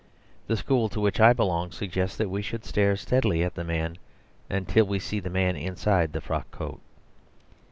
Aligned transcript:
The 0.47 0.57
school 0.57 0.89
to 0.89 0.99
which 0.99 1.19
I 1.19 1.31
belong 1.31 1.71
suggests 1.71 2.17
that 2.17 2.31
we 2.31 2.41
should 2.41 2.65
stare 2.65 2.95
steadily 2.95 3.43
at 3.43 3.53
the 3.53 3.63
man 3.63 3.99
until 4.49 4.85
we 4.87 4.97
see 4.97 5.19
the 5.19 5.29
man 5.29 5.55
inside 5.55 6.13
the 6.13 6.21
frock 6.21 6.49
coat. 6.49 6.81